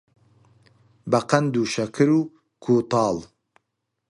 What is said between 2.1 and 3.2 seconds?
و کووتاڵ